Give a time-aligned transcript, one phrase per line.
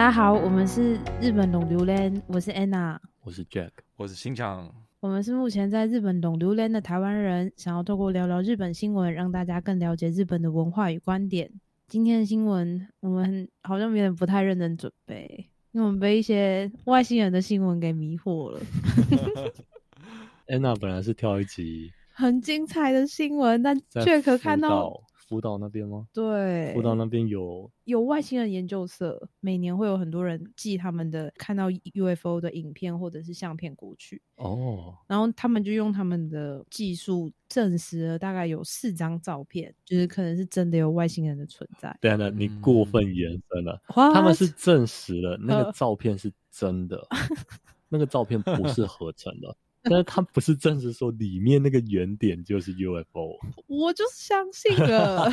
[0.00, 4.74] 大家好，我们是日本懂榴莲，我是 Anna，我是 Jack，我是新强。
[5.00, 11.50] 我们是目前在日本懂榴莲的台湾人，想要透过聊聊日本新闻，让大家更了解日本的文化与观点。
[11.86, 18.60] 今天的新闻我们好像有点不太认真准备，因为我们被一些外星人的新闻给迷惑了。
[20.48, 26.08] Anna 本来是挑一集很精彩的新闻，但在却可福看到岛福岛那边吗？
[26.12, 41.96] 对福岛那边有有外星人研究社，每年会有很多人寄他们的看到 UFO 的影片或者是相片过去，哦，然后他们就用他们的技术证实了大概有四张照片，就是可能是真的有外星人的存在。
[42.00, 43.80] 等一下，你过分延伸了。
[43.86, 47.06] 他他们是证实了那呃个照片是真的，
[47.88, 53.38] 那个照片不是合成的， 但是他不是证实说里面那个原点就是 UFO。
[53.66, 55.30] 我就相信了，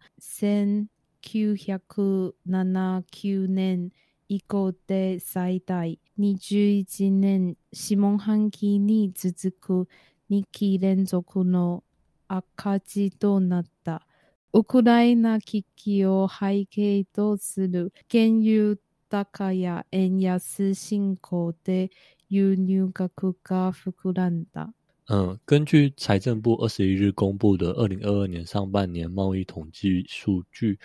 [1.23, 3.91] 1979年
[4.27, 9.87] 以降で最大21年下半期に続く
[10.29, 11.83] 2期連続の
[12.27, 14.05] 赤字となった。
[14.53, 18.75] ウクライナ危機を背景とする原油
[19.09, 21.89] 高や円安進行で
[22.29, 24.73] 輸入額が膨らんだ。
[25.09, 30.79] 嗯，根据财政部二十一日公布的二零二二年上半年贸易统计数据，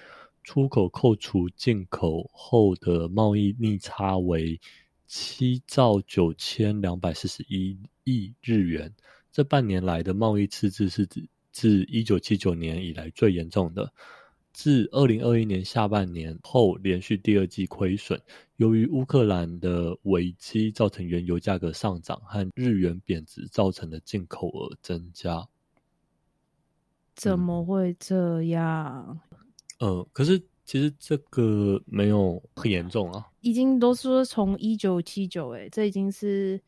[0.49, 4.59] 出口扣除进口后的贸易逆差为
[5.07, 8.91] 七兆九千两百四十一亿日元。
[9.31, 13.93] 这半年来的贸易赤字是指自一九七九年以来最严重的。
[14.55, 18.19] 自二零二一年下半年后，连续第二季亏损。
[18.57, 25.47] 由于乌克兰的危机造成原油价格上涨和日元贬值造成的进口额增加。
[27.15, 29.21] 怎么会这样？
[29.79, 33.27] 呃，可是其实这个没有很严重啊。
[33.41, 36.61] 已经都说从一九七九，哎，这已经是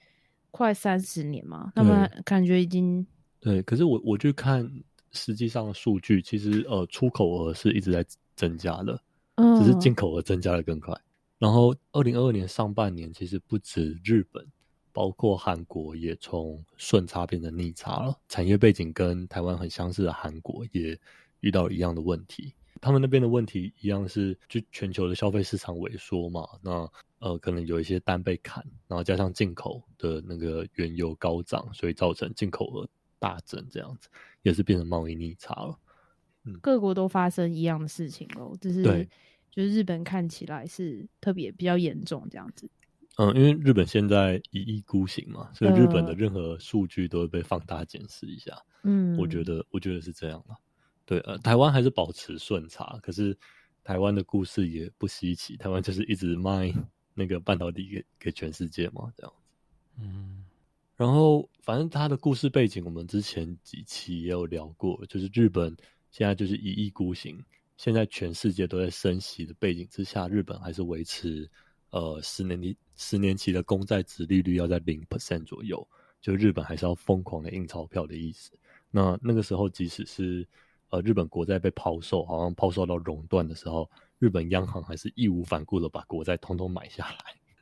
[0.51, 3.07] 快三十年嘛，那么感觉已经
[3.41, 4.71] 对，可是我我去看
[5.11, 8.05] 实际上的数据，其实呃出口额是一直在
[8.37, 9.01] 增加的，
[9.35, 10.95] 嗯，只是进口额增加的更快。
[11.39, 14.47] 然后二零二二年上半年，其实不止日本，
[14.93, 18.17] 包括韩国也从顺差变成逆差了。
[18.29, 20.99] 产业背景跟台湾很相似的韩国也
[21.41, 22.53] 遇到了一样的问题。
[22.81, 32.89] 他们那边的问题一样是，就全球的消费市场萎缩嘛，那呃可能有一些单被砍，然后加上进口的那个原油高涨，所以造成进口额
[33.19, 34.09] 大增，这样子
[34.43, 35.79] 也是变成贸易逆差了。
[36.45, 39.07] 嗯各国都发生一样的事情哦，只是对
[39.51, 42.71] 就是日本看起来是特别比较严重这样子。
[43.17, 48.57] 嗯，因为日本现在一意孤行嘛，所以日本的呃任何数据都会被放大检视一下。
[48.85, 50.57] 嗯，我觉得，我觉得是这样了。
[51.11, 53.37] 对，呃，台湾还是保持顺差，可是
[53.83, 56.73] 台湾的故事也不稀奇，台湾就是一直卖
[57.15, 60.01] 那个半导体给给全世界嘛，这样子。
[60.01, 60.45] 嗯，
[60.97, 65.77] 然后，反正它的故事背景，我们之前几期也有聊过，就是日本
[66.13, 67.37] 现在就是一意孤行，
[67.77, 71.51] 现在全世界都在升息的背景之下，日本还是维持
[71.91, 75.85] 呃十年期十年期的公债值利率要在零 percent 左右，
[76.21, 78.53] 就日本还是要疯狂的印钞票的意思。
[78.93, 80.47] 那那个时候，即使是
[80.91, 87.17] 呃日本国债被抛售，好像抛售到熔断的时候，日本央行还是义无反顾的把国债通通买下来。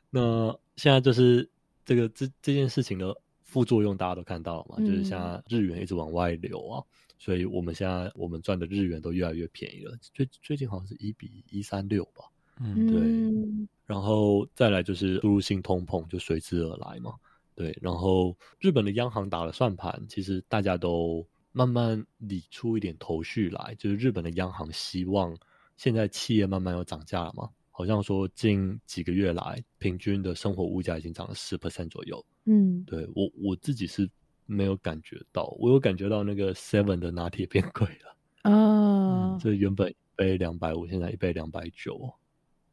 [0.09, 1.49] 那现在就是
[1.85, 6.83] 这个这这件事情的副作用，大家都看到了嘛，就是像日元一直往外流啊，
[7.17, 9.95] 所以我们现在我们赚的日元都越来越便宜了。
[10.13, 12.25] 最最近好像是一比一三六吧，
[12.59, 13.67] 嗯，对。
[13.85, 17.13] 然后再来就是输入性通膨就随之而来嘛。
[17.55, 25.35] 对，然后日本的央行打了算盘，其实大家都慢慢理出一点头绪来，就是日本的央行希望
[25.77, 32.25] 现在企业慢慢有涨价了嘛，好像说近几个月来平均的生活物价已经涨了十 percent 左右。
[32.45, 34.09] 嗯，对我我自己是
[34.45, 42.13] 没有感觉到，我有感觉到那个 seven 的拿铁变贵了啊，这原本一杯两百五，现在一杯两百九，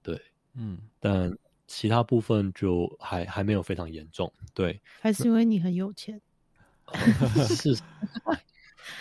[0.03, 0.21] 对，
[0.55, 1.37] 嗯，但。
[1.69, 5.13] 其他部分就还还没有非常严重，对，还。
[5.13, 6.23] 是因为你很有钱，
[7.49, 7.77] 是，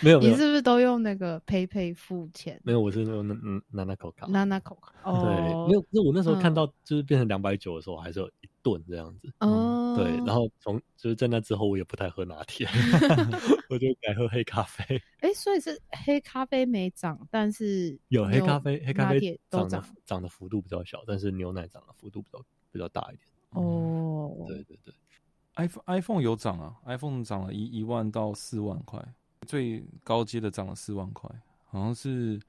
[0.00, 2.60] 没有，你是不是都用那个 PayPay 付钱？
[2.64, 3.34] 没有，我是用那
[3.70, 5.30] 那那口卡，那那口卡，对，
[5.66, 12.66] 没有，那我那时候看到就是变成两百九的时候，还是有一顿这样子，哦，对，然后从就是在那之后，我也不太喝拿铁，
[13.70, 15.00] 我就改喝黑咖啡。
[15.20, 22.38] 哎，所以是黑咖啡没涨，但是有黑咖啡，黑咖啡涨的涨的幅度比较小，但是牛奶涨的幅度比较。
[22.72, 23.20] 比较大一点。
[23.52, 24.92] 哦，对对对
[25.54, 29.02] ，iPhone iPhone 有涨啊，iPhone 涨了一一万到四万块，
[29.46, 31.30] 最高阶的涨了四万块，
[31.66, 32.40] 好像是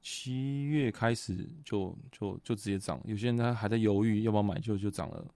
[0.00, 5.26] 七月开始就就就直接涨，有些人他还在犹豫要不要买，就就涨了，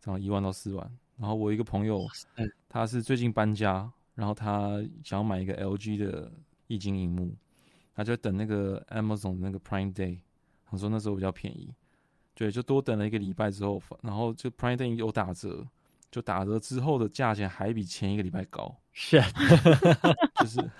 [0.00, 0.98] 涨了一万到四万。
[1.16, 2.06] 然后我一个朋友，
[2.68, 6.32] 他是最近搬家，然后他想要买一个 LG 的
[6.66, 7.34] 液晶荧幕，
[7.94, 10.20] 他就等那个 Amazon 那个 Prime Day，
[10.66, 11.72] 他说那时候比较便宜。
[12.34, 15.66] 对，就多等了一个礼拜之后，然后就 Prime Day 有打折，
[16.10, 18.74] 就打折之后的价钱还比前一个礼拜高。
[18.92, 19.20] 是，
[20.40, 20.60] 就是，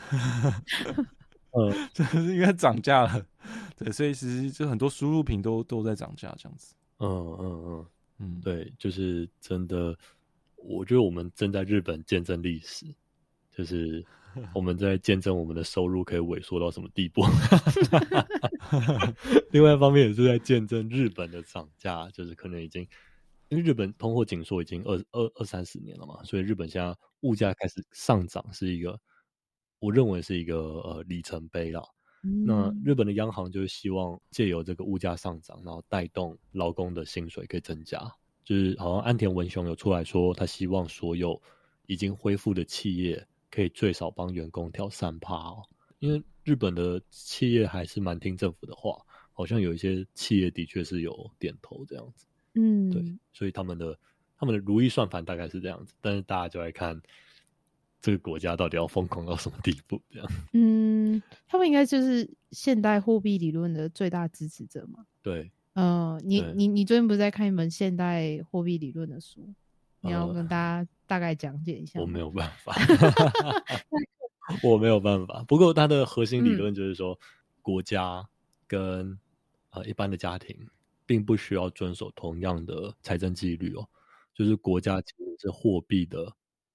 [1.53, 3.27] 嗯， 就是应该涨价了。
[3.77, 6.75] 对，所以其实就很多输入品都都在涨价，这样子。
[6.99, 7.87] 嗯嗯嗯
[8.19, 9.97] 嗯，对，就是真的，
[10.57, 12.87] 我觉得我们正在日本见证历史，
[13.57, 14.05] 就是。
[14.55, 17.23] 我们在见证我们的收入可以萎缩到什么地步。
[19.51, 22.89] 另外一方面也是在见证日本的涨价，就是可能已经
[23.53, 28.99] 因为日本通货紧缩已经二二二三十年了嘛，所以日本现在物价开始上涨是一个，
[29.79, 31.87] 我认为是一个呃里程碑了。
[32.47, 38.01] 那日本的央行就是希望借由这个物价上涨，然后带动劳工的薪水可以增加。
[38.43, 41.41] 就是好像安田文雄有出来说，他希望所有
[41.87, 43.29] 已经恢复的企业。
[43.55, 45.63] 可以最少帮员工调三趴哦，
[45.99, 48.97] 因为日本的企业还是蛮听政府的话，
[49.35, 53.99] 好像有一些企业的确是有点头这样子，嗯，对，所以他们的
[54.37, 57.01] 他们的如意算盘大概是这样子，但是大家就来看
[58.01, 69.55] 这个国家到底要疯狂到什么地步这样， 嗯，他们应该就是现代货币理论的最大支持者嘛，对，嗯，你你你最近不是在看一本现代货币理论的书？
[70.05, 72.01] 你要跟大家大概讲解一下。
[72.01, 72.75] 我没有办法，
[74.61, 75.45] 我没有办法。
[75.47, 77.17] 不过它的核心理论就是说，
[77.63, 78.29] 国家
[78.67, 79.17] 跟
[79.71, 80.57] 呃一般的家庭
[81.07, 83.89] 并不需要遵守同样的财政纪律哦。
[84.35, 86.33] 就是国家其实是货币的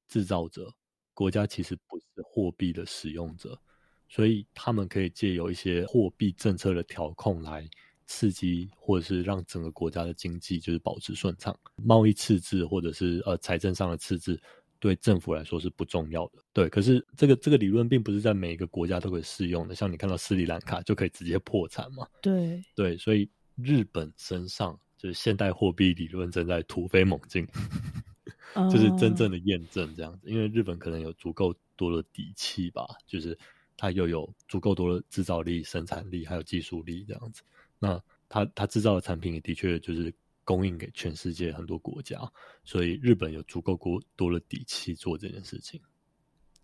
[0.07, 0.74] 制造者，
[1.13, 3.60] 国家其实不是货币的使用者，
[4.07, 7.67] 所以他们可以借由一些货币政策的调控来。
[8.10, 14.41] 刺激或者是让整个国家的经济就是保持顺畅，贸易赤字或者是呃财政上的赤字，
[14.79, 16.39] 对政府来说是不重要的。
[16.53, 19.75] 对，可是这个这个理论并不是在每一个国家都可以适用的。
[19.75, 22.07] 像你看到斯里兰卡就可以直接破产嘛？
[22.22, 27.45] 对对，所以日本身上就是现代货币理论正在突飞猛进，
[28.71, 30.29] 就是真正的验证这样子。
[30.29, 33.37] 因为日本可能有足够多的底气吧，就是
[33.75, 37.41] 它又有足够多的制造力、生产力还有技术力这样子。
[37.79, 42.19] 那它它制造的产品也的确就是供应给全世界很多国家，
[42.63, 45.79] 所以日本有足够多多的底气做这件事情。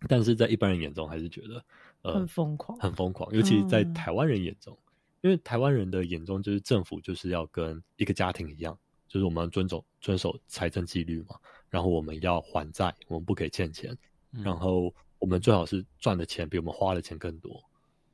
[0.07, 1.63] 但是在一般人眼中，还是觉得
[2.01, 3.33] 呃很疯狂，很疯狂。
[3.33, 4.77] 尤其在台湾人眼中，
[5.23, 8.77] 因为台湾人的眼中就是政府就是要跟一个家庭一样，
[9.07, 11.37] 就是我们要遵守遵守财政纪律嘛，
[11.69, 13.97] 然后我们要还债，我们不可以欠钱，
[14.31, 17.51] 然后我们最好是赚的钱比我们花的钱更多，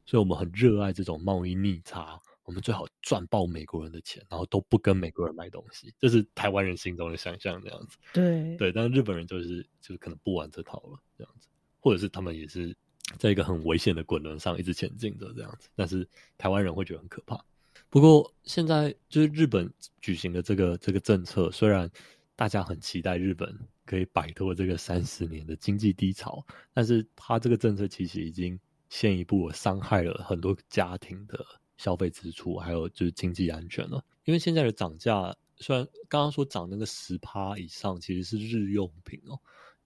[0.05, 2.19] 所以我们很热爱这种贸易逆差。
[2.45, 7.95] 我们最好赚爆美国人的钱，然后都不跟美国人买东西，这是台湾人心中的想象这样子。
[8.11, 11.47] 对对，但是日本人就是就是可能不玩这套了这样子，
[11.79, 12.75] 或者是他们也是
[13.17, 17.43] 在一个很危险的滚轮上一直前进着这样子，但是台湾人会觉得很可怕。
[17.89, 21.89] 不过现在就是日本举行的这个这个政策，虽然
[22.35, 31.43] 大家很期待日本可以摆脱这个三十年的经济低潮，但是他这个政策其实已经先一步伤害了很多家庭的
[31.77, 34.03] 消费支出，还有就是经济安全了。
[34.25, 39.39] 因为现在的涨价，虽然刚刚说涨那个十趴以上，其实是日用品哦。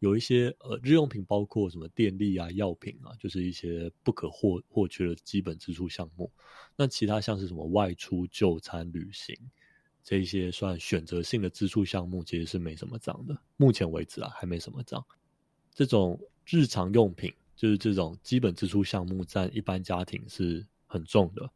[0.03, 6.29] 有一些呃日用品，包括什么电力啊、药品啊，就是一些不可或或缺的基本支出项目。
[6.75, 9.33] 那其他像是什么外出就餐、旅行
[10.03, 13.37] 这些算选择性的支出项目，其实是没什么涨的。
[13.55, 15.01] 目前为止啊，还没什么涨。
[15.73, 21.49] 这种日常用品，就是这种基本支出项目，占一般家庭是很重的。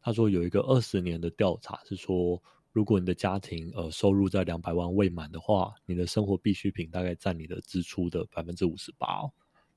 [0.00, 2.42] 他说有一个二十年的调查是说。
[2.72, 9.22] 如果你的家庭呃收入在两百万未满的话，你的生活必需品大概占你的支出的百分之五十八。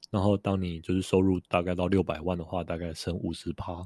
[0.09, 3.85] 然后当你就是收入大概到六百万的话，大概剩五十趴。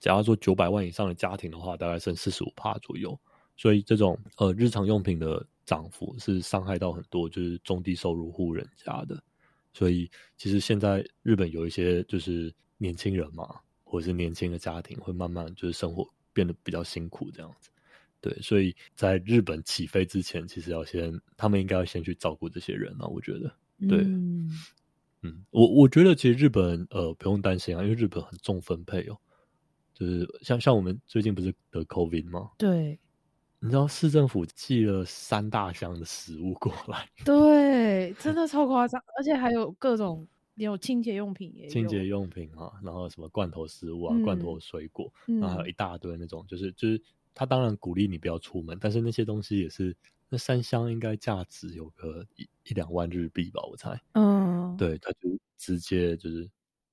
[0.00, 3.18] 假如说九百万以上的家庭的话，大概剩四十五趴左右。
[3.56, 9.22] 所以这种呃日常用品的涨幅是伤害到很多就是中低收入户人家的。
[9.72, 17.70] 所以其实现在日本有一些就是年轻人嘛，或者是年轻的家庭会慢慢就是生活变得比较辛苦这样子。
[18.24, 23.06] 对，所以在日本起飞之前，其实要先，他们应该要先去照顾这些人啊。
[23.06, 23.54] 我觉得，
[23.86, 23.98] 对，
[25.20, 29.18] 嗯，我我觉得其实日本呃不用担心啊，因为日本很重分配哦，
[29.92, 32.52] 就是像像我们最近不是得 COVID 吗？
[32.56, 32.98] 对，
[33.60, 46.98] 你知道市政府寄了三大箱的食物过来， 对，真 的超夸张，而且还有各种有清洁用品，也清洁用品啊，然后什么罐头食物啊，罐头水果，然后还有一大堆那种，就是就是。
[47.34, 49.96] 他当然鼓励你不要出门，但是那些东西也是，
[50.28, 54.00] 那三箱应该价值有个一一两万日币吧，我猜。
[54.12, 56.48] 嗯，对，他就直接就是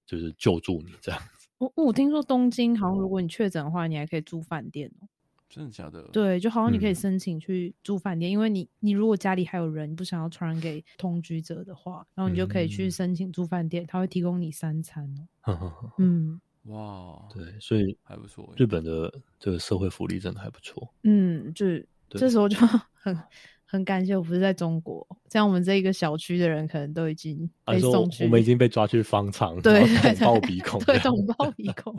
[0.05, 1.47] 就是救助你这样子。
[1.59, 5.07] 我我听说东京好像如果你确诊的话，你还可以住饭店哦。
[5.51, 6.01] 真的假的？
[6.13, 15.93] 对，就好像你可以申请去住饭店，因为你你如果家里还有人，你不想要传染给同居者的话，然后你就可以去申请住饭店，他会提供你三餐哦。
[15.99, 16.39] 嗯。
[16.65, 18.53] 哇，对，所以还不错。
[18.55, 20.93] 日本的这个社会福利真的还不错。
[21.03, 21.65] 嗯，就
[22.09, 22.55] 这时候就
[22.93, 23.17] 很
[23.65, 29.81] 很感谢我不是在中国，这样我们这一个小区的人可能都已经被送去，我们已经被抓去方舱，对，
[30.13, 31.95] 捅爆鼻孔，对，捅爆鼻孔。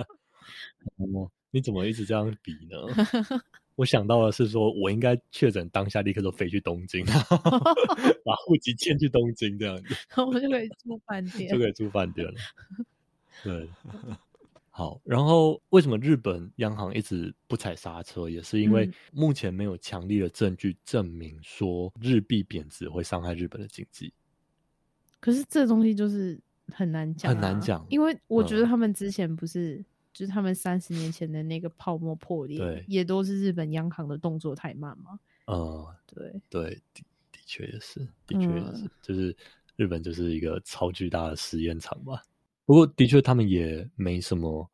[0.96, 3.42] 哦，你怎么一直这样比呢？
[3.74, 7.04] 我想到的是，说我应该确诊当下立刻就飞去东京，
[8.24, 12.34] 把户籍迁去东京，这样子，我就可以住饭店，就可以住饭店了。
[13.42, 13.68] 对。
[14.74, 18.26] 好，然后为什么日本央行一直不踩刹车？
[18.26, 24.14] 也是因为目前没有强力的证据证明说日币贬值会伤害日本的经济。
[25.20, 29.76] 可是这东西就是很难讲，很难讲，因为我觉得他们之前不是，
[30.10, 35.20] 就是他们三十年前的那个泡沫破裂，也都是日本央行的动作太慢嘛。
[35.48, 39.36] 嗯，对对，的的确也是，的确也是，就是
[39.76, 42.22] 日本就是一个超巨大的实验场吧。
[42.64, 44.70] 不过，的确，他们也没什么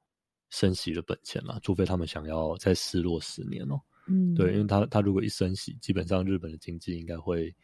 [0.50, 3.80] 升息的本钱了，除非他们想要再失落十年哦。
[4.06, 7.54] 嗯，对，因为他他如果一升息，基本上日本的经济应该会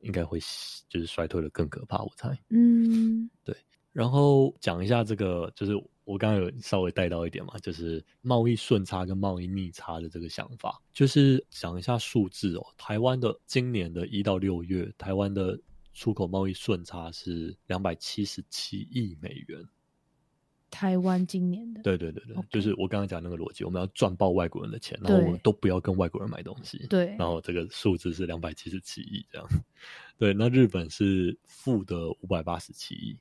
[0.00, 0.38] 应该会
[0.88, 2.38] 就是衰退的更可怕，我猜。
[2.50, 3.56] 嗯，对。
[3.92, 5.72] 然后讲一下这个，就是
[6.04, 12.66] 我刚刚有稍微带到一点嘛，就是贸易顺差跟贸易逆差的这个想法，就是讲一下数字哦。
[12.76, 15.58] 台湾的今年的一到六月，台湾的。
[15.92, 19.62] 出口贸易顺差是两百七十七亿美元。
[20.70, 26.86] 台湾今年的对对对对，就是我刚刚讲那个逻辑，我们要赚爆外国人的钱，然后我们都不要跟外国人买东西。
[26.88, 29.46] 对，然后这个数字是两百七十七亿这样。
[30.16, 33.14] 对，那日本是负的五百八十七亿。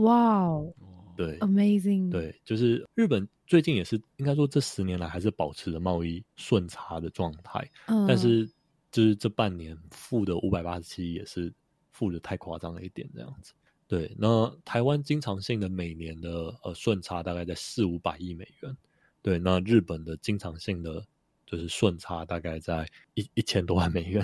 [0.00, 0.74] 哇哦，
[1.14, 2.10] 对，amazing。
[2.10, 8.46] 对，就是日本最近也是应该说这十年来还是保持着贸易顺差的状态，嗯但是
[8.90, 11.52] 就是这半年负的五百八十七亿也是。
[11.94, 13.54] 负的太夸张了一点，这样子。
[13.86, 18.76] 对，那台湾经常性的每年的呃顺差大概在四五百亿美元。
[19.22, 21.06] 对，那日本的经常性的
[21.46, 24.22] 就是顺差大概在一一千多万美元。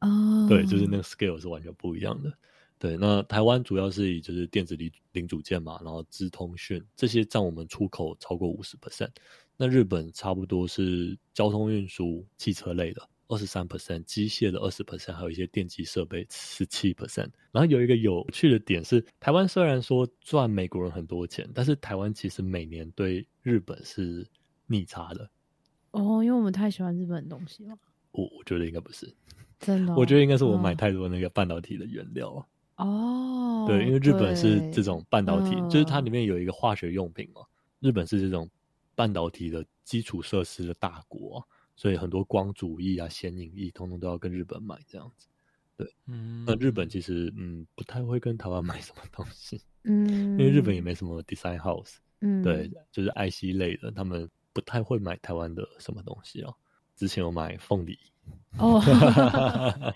[0.00, 2.32] 哦， 对，就是那个 scale 是完全不一样的。
[2.78, 9.10] 对，那台湾主要是以就是电子零零组件嘛，然后资通讯这些占我们出口超过五十 percent。
[9.56, 13.08] 那日本差不多是交通运输、汽车类的。
[13.28, 17.30] 二十三 percent 机械的二十 percent，还有一些电机设备十七 percent。
[17.50, 24.26] 然后有一个有趣的点是，台湾虽然说赚美国人很多钱，但是台湾其实每年对日本是
[24.66, 25.30] 逆差的。
[25.92, 27.76] 哦，因为我们太喜欢日本东西了。
[28.12, 29.10] 我我觉得应该不是，
[29.58, 29.94] 真的。
[29.94, 37.42] 我觉得应该是我买太多那个半导体的原料哦，对，因为日本是这种半导体，就是它嗯里面有一个化学用品嘛，
[37.80, 38.48] 日本是这种
[38.94, 41.44] 半导体的基础设施的大国啊、
[41.82, 45.26] 所以很多光主义啊、显影液，通通都要跟日本买这样子。
[45.76, 56.54] 对嗯，那日本其实嗯不太会跟台湾买什么东西， 嗯，因为日本也没什么 design house，、嗯，对，就是爱惜类的，他们不太会买台湾的什么东西哦。
[56.94, 57.98] 之前有买凤梨，
[58.58, 58.80] 哦，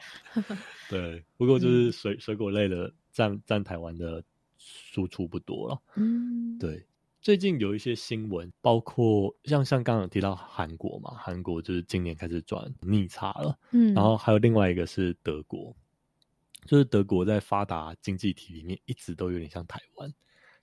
[0.91, 4.21] 对，不过就是水、水果类的占占台湾的
[4.59, 5.81] 输出不多了。
[5.95, 6.85] 嗯，对，
[7.27, 15.75] 最近有一些新闻，包括像像刚刚提到韩国嘛，韩国就是今年开始转逆差了，嗯，然后还有另外一个是德国，
[16.67, 20.09] 就是德国在发达经济体里面一直都有点像台湾，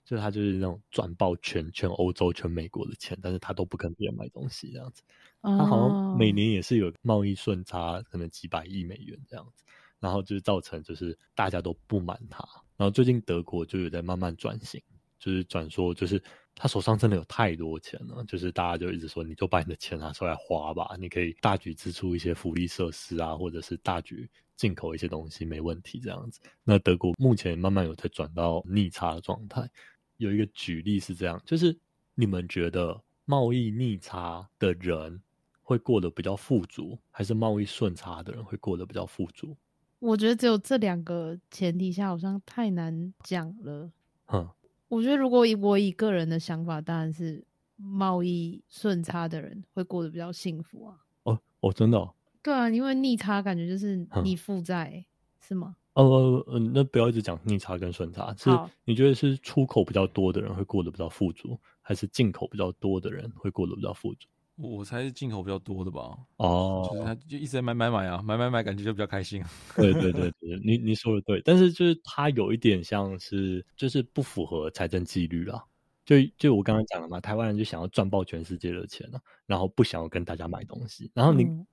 [0.06, 5.02] 就是它就是那种赚爆全全欧洲、全美国的钱，但是他都不跟别人买东西这样子。
[5.42, 9.62] 他它好像每年也是有贸易顺差，可能几百亿美元这样子，
[10.00, 12.42] 然后就是造成就是大家都不满它。
[12.78, 14.80] 然后最近德国就有在慢慢转型，
[15.18, 16.22] 就是转说就是
[16.54, 26.40] 他手上真的有太多钱了，就是大家就一直说你就把你的钱拿出来花吧，你可以大举支出一些福利设施啊，或者是大举进口一些东西没问题这样子。
[26.62, 29.68] 那德国目前慢慢有在转到逆差的状态。
[30.16, 31.76] 有一个举例是这样，就是
[32.14, 35.20] 你们觉得贸易逆差的人
[35.60, 39.56] 会过得比较富足，还是贸易顺差的人会过得比较富足？
[39.98, 43.90] 我觉得只有这两个前提下，好像太难讲了。
[44.26, 44.48] 哼，
[44.94, 50.96] 我觉得如果以我以个人的想法，当然是贸易顺差的人会过得比较幸福啊。
[51.24, 55.04] 哦哦，真的哦，对啊，因为逆差感觉就是嗯你负债
[55.40, 55.74] 是吗？
[55.94, 58.50] 哦，嗯，那不要一直讲逆差跟顺差，是
[58.84, 64.28] 你觉得是出口比较多的人会过得比较富足，还是进口比较多的人会过得比较富足？
[64.56, 69.42] 我我猜是进口比较多的吧，哦，就是他就一直在买买买啊，买买买，感觉就比较开心。
[69.74, 75.64] 对对对对，你你说的对，但是就是它有一点像是就是不符合财政纪律啦。
[76.04, 81.66] 就就我刚刚讲了嘛，台湾人就想要赚爆全世界的钱了、然后不想要跟大家买东西，然后你、嗯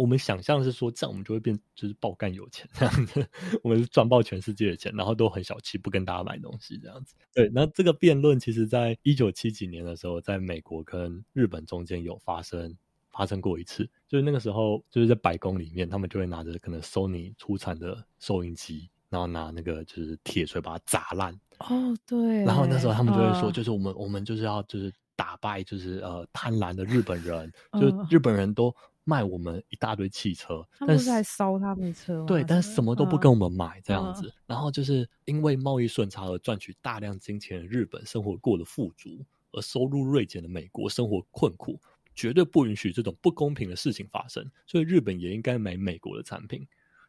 [0.00, 3.28] 我们想象是说这样我们就会变就是爆干有钱这样子，
[3.62, 7.14] 我们是赚爆全世界的钱，然后都很小气，不跟大家买东西这样子。
[7.34, 12.74] 对，那这个辩论其实在一九七几年的时候，在美国跟日本中间有发生
[13.10, 22.42] 发生过一次，就是那个时候就是在白宫里面，他们就会拿着可能 Sony 出产的收音机，然后拿那个就是铁锤把它砸烂，哦，对。
[22.44, 28.74] 然后那时候他们就会说，啊就是我们我们就是要就是打败就是呃贪婪的日本人， 就是日本人都
[29.10, 32.26] 卖我们一大堆汽车，但是还烧他们的车吗？
[32.26, 41.80] 对，但是什么都不跟我们买这样嗯子，然后就是因为贸易顺差而赚取大量金钱的日本生活过得富足，而收入锐减的美国生活困苦，
[42.14, 46.64] 绝对不允许这种不公平的事情发生，所以日本也应该买美国的产品。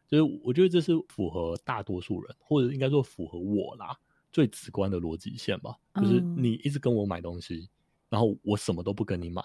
[0.08, 3.96] 所以我觉得这是符合大多数人，或者应该说符合我啦
[4.30, 5.74] 最直观的逻辑线吧。
[5.94, 7.68] 就是嗯你一直跟我买东西，
[8.10, 9.42] 然后我什么都不跟你买，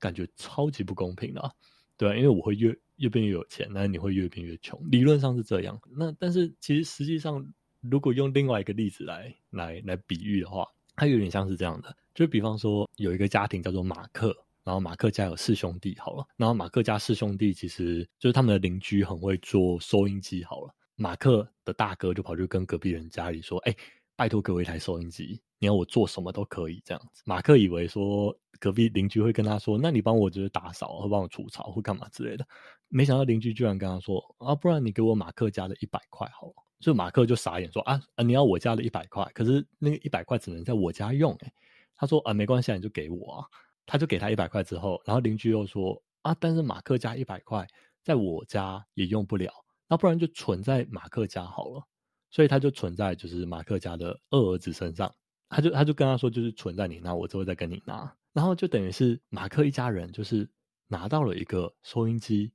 [0.00, 1.52] 感觉超级不公平的啊、
[1.96, 5.80] 对啊，因为我会越越变越有钱，那你会越变越穷，理论上是这样。
[5.96, 7.44] 那但是其实实际上，
[7.80, 23.74] 如果用另外一个例子来来来比喻的话，它有点像是这样的，就比方说有一个家庭叫做马克，然后马克家有四兄弟，好了，然后马克家四兄弟其实就是他们的邻居很会做收音机，好了，马克的大哥就跑去跟隔壁人家里说，哎、
[24.16, 27.22] 拜托给我一台收音机，你要我做什么都可以这样子。
[27.24, 32.46] 马克以为说隔壁邻居会跟他说，那你帮我就是打扫，或帮我除草，或干嘛之类的。
[32.88, 36.52] 没想到邻居居然跟他说，啊，不然你给我马克家的一百块好了。
[36.80, 41.52] 就马克就傻眼说，啊啊，你要我家的一百块，可是那个一百块只能在我家用、欸，
[41.96, 43.46] 他说啊，没关系，啊，你就给我啊。
[43.86, 47.66] 他就给他一百块之后，然后邻居又说啊，但是马克家一百块
[48.02, 49.50] 在我家也用不了，
[49.88, 51.82] 那不然就存在马克家好了。
[52.30, 55.14] 所以他就存在就是马克家的二儿子身上，
[55.48, 58.14] 他就他就跟他说，就是存在你那，我之后再跟你拿。
[58.32, 60.48] 然后就等于是马克一家人就是
[60.88, 62.52] 拿到了一个收音机，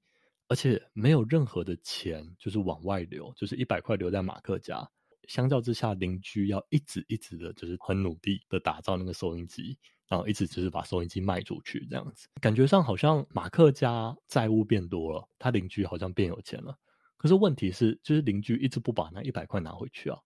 [0.48, 4.90] 而且没有任何的钱就是往外流，就是一百块留在马克家。
[5.28, 16.76] 相较之下，邻居要一直一直的，就是很努力的打造那个收音机，然后一直就是把收音机卖出去，这样子，感觉上好像马克家债务变多了，他邻居好像变有钱了。
[17.16, 20.18] 可是问题是，就是邻居一直不把那一百块拿回去啊。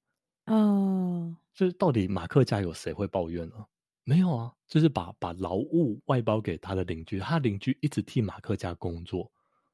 [0.47, 3.56] 嗯，就是到底马克家有谁会抱怨呢？
[4.03, 9.32] 没有啊，就是把把劳务外包给他的邻居，他邻居一直替马克家工作。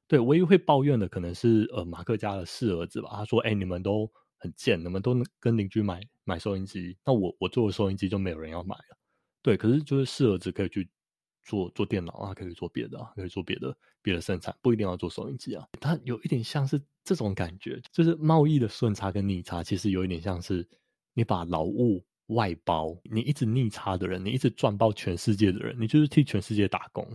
[0.08, 3.10] 对，唯一会抱怨的可能是呃马克家的四儿子吧。
[3.14, 8.98] 他说：“哎、你们都很贱，你们都跟邻居买买收音机，那我我做的收音机就没有人要买了。”
[9.42, 10.88] 对，可是就是四儿子可以去
[11.50, 15.68] 做做电脑啊，可以做别的啊，可以做别的别的生产，不一定要做收音机啊。
[15.82, 20.68] 它有一点像是这种感觉，就是贸易的顺差跟逆差，其实有一点像是
[21.16, 27.06] 你把劳务外包，你一直逆差的人，你一直赚爆全世界的人，你就是替全世界打工，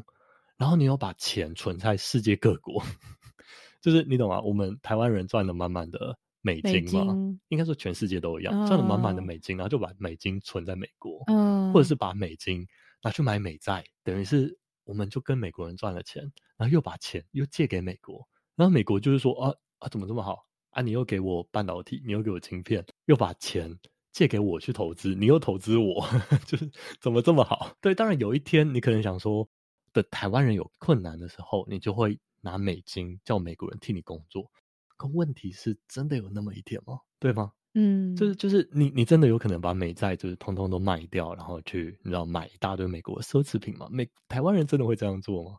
[0.57, 2.83] 然后你又把钱存在世界各国，
[3.81, 4.41] 就是你懂吗？
[4.41, 6.19] 我们台湾人赚的满满的。
[6.47, 7.17] 美金嘛，
[7.49, 12.67] 应该说全世界都一样，赚了满满的美金，然后就把美金存在美国，嗯，或者是把美金
[13.05, 16.23] 拿去买美债，等于是我们就跟美国人赚了钱，
[16.57, 20.83] 然后又把钱又借给美国，然后美国就是说啊啊怎么这么好啊？
[20.83, 23.79] 你又给我半导体，你又给我晶片，又把钱
[24.11, 26.05] 借给我去投资，你又投资我，
[26.47, 27.77] 就是怎么这么好？
[27.81, 29.49] 对，当然有一天你可能想说，
[29.93, 34.51] 的台湾人有困难的时候，你就会拿美金叫美国人替你工作。
[34.97, 37.01] 可问题是真的有那么一天吗？
[37.19, 37.53] 对吗？
[37.75, 43.89] 嗯，就是就是你你真的有可能把美债就是通通都卖掉，然后去你知道买一大堆美国的奢侈品吗？
[43.91, 45.57] 美台湾人真的会这样做吗？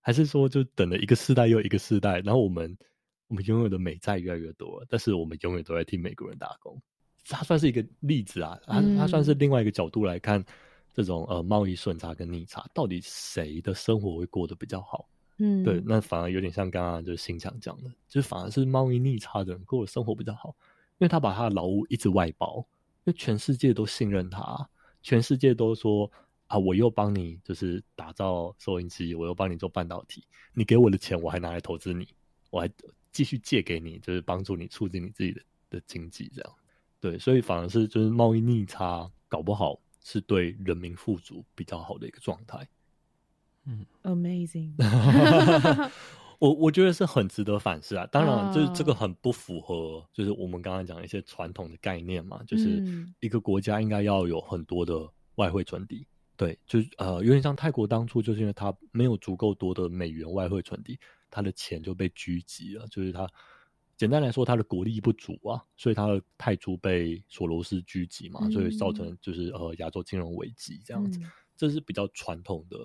[0.00, 2.76] 还是说就等了一个世代又一个世代，然后我们
[3.28, 6.80] 我们拥有的美债越来越多，但是我们永远都在替美国人打工？
[7.28, 10.44] 它算是一个例子啊，它它算是另外一个角度来看
[10.94, 15.08] 这种呃贸易顺差跟逆差，到底谁的生活会过得比较好？
[15.38, 20.54] 嗯，对，那反而有点像刚刚就是新强讲的，就是反而是贸易逆差的人过的生活比较好，
[20.98, 22.58] 因为他把他的劳务一直外包，
[23.04, 24.68] 因为全世界都信任他，
[25.02, 26.10] 全世界都说
[26.46, 32.08] 啊，我又帮你就是打造收音机，我又帮你做半导体，你给我的钱我还拿来投资你，
[32.50, 32.70] 我还
[33.12, 36.54] 继续借给你，就是帮助你促进你自己的的经济，这样，
[37.00, 42.66] 对，所以反而是就是贸易逆差搞不好是对人民富足比较好的一个状态。
[43.64, 44.72] 嗯，amazing，
[46.38, 48.06] 我我觉得是很值得反思啊。
[48.06, 52.42] 当然，就是这个很不符合，就是我们刚刚讲一些传统的概念嘛。
[52.46, 52.82] 就是
[53.20, 60.98] 一个国家应该要有很多的外汇存底，对，就是呃，有点像泰国当初就是因为它没有足够多的美元外汇存底，
[61.30, 62.86] 它的钱就被狙击了。
[62.88, 63.28] 就是它
[63.96, 71.18] 简单来说，它的国力不足啊，所以它的泰铢被索罗斯狙击嘛，所以造成就是呃亚洲金融危机这样子。
[71.56, 72.76] 这是比较传统的。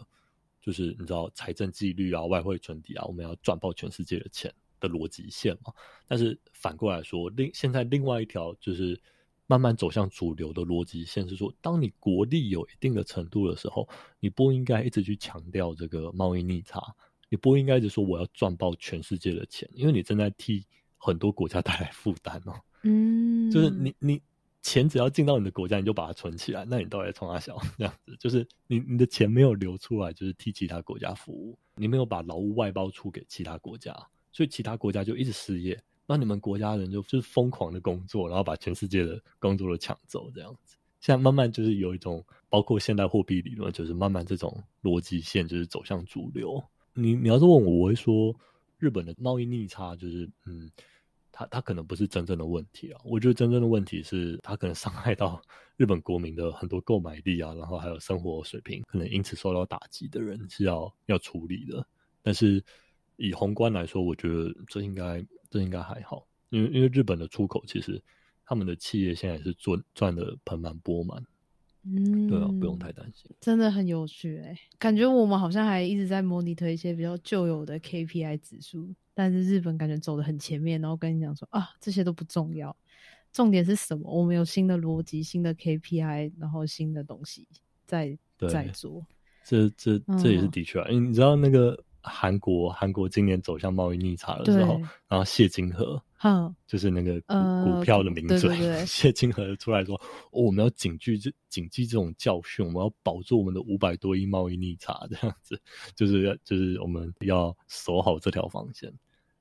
[0.62, 5.74] 就是你知道财政纪律啊、外汇存底啊，我们要赚爆全世界的钱的逻辑线嘛？
[6.08, 9.00] 但是反过来说，另现在另外一条就是
[9.48, 16.80] 慢慢走向主流的逻辑线是说，当你国力有一定的程度的时候，你不应该一直去强调这个贸易逆差，
[17.28, 20.66] 你不应该一直说我要赚爆全世界的钱，因为你正在替
[20.98, 22.54] 很多国家 带来负担哦。
[22.84, 24.22] 嗯，就是你你。
[24.62, 26.64] 钱只要进到你的国家，你就把它存起来。
[26.66, 31.58] 那你到底冲他小 这样子，就是你你的钱没有流出来，就是替其他国家服务。
[31.76, 33.92] 你没有把劳务外包出给其他国家，
[34.32, 35.82] 所以其他国家就一直失业。
[36.06, 40.76] 那你们国家人就就是疯狂的工作，然后把全世界的工作都抢走这样子。
[41.00, 46.64] 现在慢慢就是有一种，包括现代货币理论，就是慢慢这种逻辑线就是走向主流。
[46.94, 48.36] 你你要是问我，我会说
[48.78, 50.70] 日本的贸易逆差就是嗯。
[51.42, 55.42] 他他可能不是真正的问题啊，我觉得真正的问题是他可能伤害到
[55.78, 61.86] 日本国民的很多购买力啊，然后还有生活水平，可能因此受到打击的人是要要处理的。
[62.22, 62.64] 但是
[63.18, 68.02] 以宏观来说，我觉得这应该这应该还好，因为因为日本的出口其实
[68.46, 71.24] 他们的企业现在是赚赚的盆满钵满。
[71.84, 73.30] 嗯，对啊，不用太担心。
[73.40, 82.76] 真的很有趣哎，感觉我们好像还一直在模拟推一些比较旧有的 KPI 指数，但是日本感觉走的很前面，然后跟你讲说啊，这些都不重要，
[83.34, 84.10] 重点是什么？
[84.12, 87.48] 我们有新的逻辑、新的 KPI，然后新的东西
[87.86, 88.18] 在
[88.50, 89.06] 在做。
[89.44, 91.84] 这这这也是的确啊，你知道那个。
[92.04, 96.02] 韩国韩国今年走向贸易逆差的时候，然后谢金河，
[96.68, 100.00] 就是那个股股票的名嘴，谢金河出来说
[100.32, 105.60] ：“我们要谨记这谨记这种教训，我们要保住我们的五百多亿贸易逆差，这样子，
[105.96, 108.94] 就是要就是我们要守好这条防线。”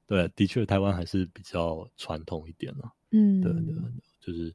[0.07, 2.93] 对，的确，台湾还是比较传统一点了。
[3.11, 3.75] 嗯，对对，
[4.21, 4.55] 就是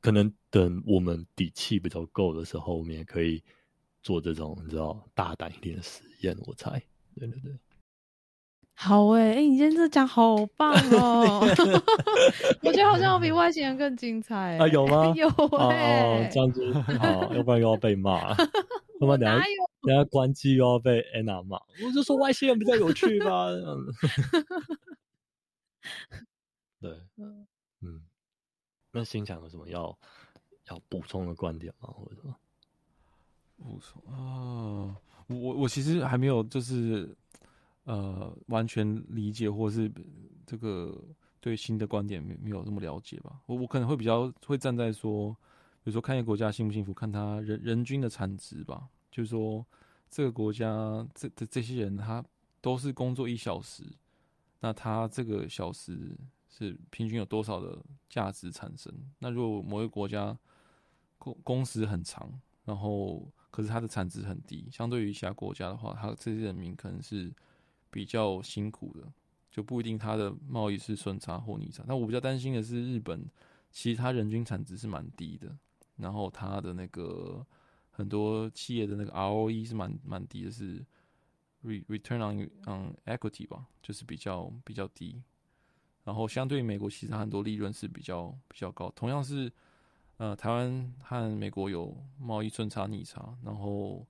[0.00, 3.42] 可能等我们底气比较够的时候，我们也可以。
[4.04, 6.70] 做这种你知道大胆一点的实验，我猜，
[7.14, 7.52] 对对对，
[8.74, 11.40] 好哎哎，你今天这讲好棒 哦，
[12.62, 15.12] 我觉得好像我比外星人更精彩啊，有吗？
[15.16, 19.44] 有哎，这样子好，要不然又要被骂，要不然等下
[19.82, 23.46] 等下关机又要被安娜骂，我就说外星人比较有趣吧，
[26.80, 27.46] 对，嗯
[27.82, 28.00] 嗯，
[28.90, 29.96] 那心想有什么要
[30.70, 31.88] 要补充的观点吗？
[31.92, 32.34] 或者什么？
[33.58, 34.96] 补充啊，
[35.28, 37.14] 我我其实还没有就是
[37.84, 39.90] 呃完全理解，或是
[40.46, 41.02] 这个
[41.40, 43.40] 对新的观点没没有那么了解吧。
[43.46, 45.32] 我我可能会比较会站在说，
[45.82, 48.88] 比如说看一个国家幸不幸福，看他人人均的产值吧。
[49.10, 49.64] 就是说，
[50.08, 52.24] 这个国家这这这些人他
[52.60, 53.84] 都是工作一小时，
[54.60, 56.16] 那他这个小时
[56.48, 58.90] 是平均有多少的价值产生？
[59.18, 60.34] 那如果某一个国家
[61.18, 62.32] 工工时很长，
[62.64, 67.30] 然后可是它的产值很低，相对于其他国家的话，他这些人民可能是
[67.92, 69.12] 比较辛苦的，
[69.50, 71.84] 就不一定它的贸易是顺差或逆差。
[71.86, 73.24] 那我比较担心的是日本，
[73.70, 75.54] 其实它人均产值是蛮低的，
[75.96, 77.46] 然后它的那个
[77.90, 80.82] 很多企业的那个 ROE 是蛮蛮低的，是
[81.62, 85.22] return on on equity 吧，就是比较比较低。
[86.04, 88.90] 然后相对于美国，其实很多利润是比较比较高。
[88.96, 89.52] 同样是
[90.16, 94.06] 呃，台湾和美国有贸易顺差逆差，然后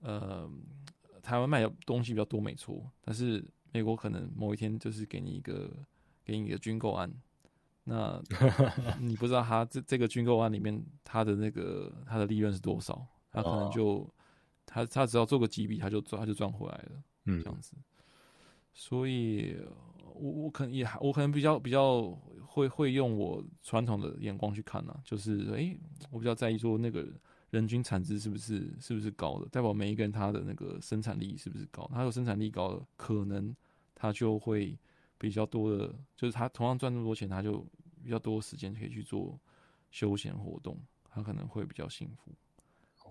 [0.00, 0.50] 呃，
[1.26, 5.68] 台湾卖的东西比较多，没错，但是美国可能某一天就是给你一个
[6.24, 7.12] 给你一个军购案，
[7.82, 8.22] 那
[9.00, 14.08] 你不知道他这这个军购案里面他的那个他的利润是多少，他可能就
[14.64, 17.72] 他他只要做个几笔，他就赚他就赚回来了，嗯这样子。
[18.72, 19.56] 所以，
[20.14, 22.10] 我我可能也还我可能比较比较
[22.46, 25.76] 会会用我传统的眼光去看呐、就是诶、
[26.10, 27.08] 我比较在意说那个
[27.50, 33.54] 人均产值是不是是不是高的，代表每一个人他的那个生产力是不是高，他有生产力高的，可能
[33.94, 34.76] 他就会
[35.16, 37.64] 比较多的，就是他同样赚那么多钱，他就
[38.02, 39.38] 比较多时间可以去做
[39.90, 40.78] 休闲活动，
[41.08, 42.32] 他可能会比较幸福，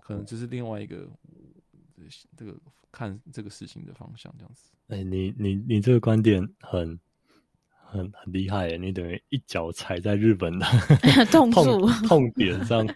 [0.00, 1.10] 可能这是另外一个
[1.96, 2.04] 呃
[2.36, 2.56] 这个
[2.92, 4.70] 看这个事情的方向，这样子。
[4.88, 6.98] 哎、你你你这个观点很
[7.86, 8.76] 很很厉害耶！
[8.76, 10.66] 你等于一脚踩在日本的
[11.30, 12.86] 痛痛处痛点上。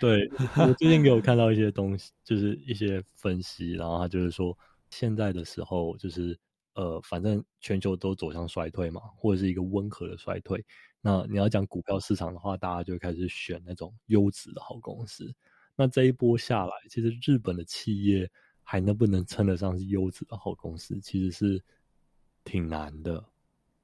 [0.00, 4.56] 对我最近给我看到一些东西，就是一些分析，然后他就是说，
[4.90, 6.38] 现在的时候就是
[6.74, 10.64] 呃，反正全球都走向衰退嘛，或者是一个温和的衰退。
[11.00, 15.34] 那你要讲股票市场的话，大家就开始选那种优质的好公司。
[15.74, 18.28] 那这一波下来，其实日本的企业
[18.62, 21.62] 还能不能称得上是优质的好公司，其实是
[22.44, 23.24] 挺难的，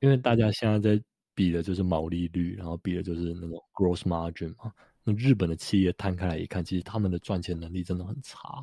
[0.04, 1.02] 因为大家现在在
[1.34, 4.70] 比的就是毛利率，然后比的就是那种 gross margin 嘛。
[5.02, 8.62] 那日本的企业摊开来一看，其实他们的赚钱能力真的很差。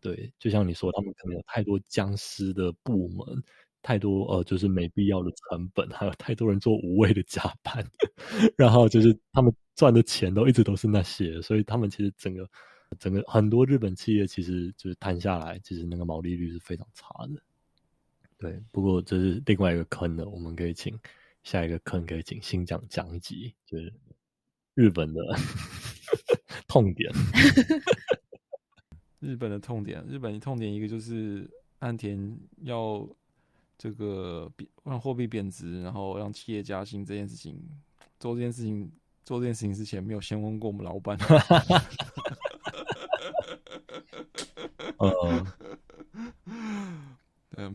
[0.00, 3.42] 对，就像你说，他们可能有太多僵尸的部门，
[3.82, 7.86] 太多呃，就是没必要的成本，还有太多人做无谓的加班，
[8.56, 12.48] 然后就是他们赚的钱都一直都是那些，所以他们其实整个
[12.98, 17.42] 整个很多日本企业其实就是摊下来，其实那个毛利率是非常差的。
[18.38, 20.96] 对，不过这是另外一个坑了，我们可以请
[21.42, 23.92] 下一个坑可以请新讲讲一集，就是
[24.74, 25.20] 日本的
[26.68, 27.12] 痛点。
[29.20, 33.04] 日本的痛点，日本的痛点一个就是岸田要
[33.76, 37.60] 这个贬让货币贬值，然后让企业加薪这件事情，
[38.20, 38.88] 做这件事情
[39.24, 41.18] 做这件事情之前没有先问过我们老板。
[44.98, 45.44] 呃， 嗯，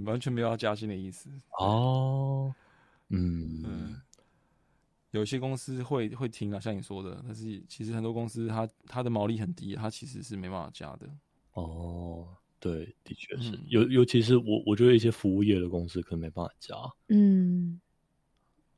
[0.06, 1.30] 完全没有要加薪的意思。
[1.60, 2.54] 哦，
[3.10, 4.02] 嗯嗯，
[5.12, 11.10] 有些公司会会听啊，像你说的，但是其实很多公司它它的毛利很低，它其实是没办法加的。
[11.54, 12.28] 哦，
[12.60, 16.76] 对，的确是，嗯尤尤其是我，我觉得一些服务业的公司可能没办法加，
[17.10, 17.80] 嗯，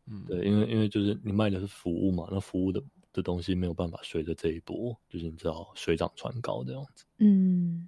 [0.08, 2.84] 嗯，对，因为因为就是你卖的是服务嘛，那服务的
[3.14, 7.06] 的东西没有办法随着这一波，就是你知道水涨船高这样子。
[7.20, 7.88] 嗯，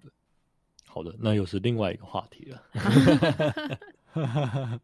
[0.88, 2.62] 好的，那又是另外一个话题了。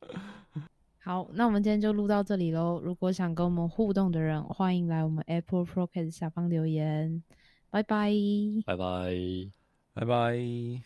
[0.99, 2.79] 好，那我们今天就录到这里喽。
[2.83, 7.23] 如果想跟我们互动的人，欢迎来我们 Apple Podcast 下方留言。
[7.69, 8.13] 拜拜。
[8.65, 9.13] 拜拜。
[9.93, 10.81] 拜拜。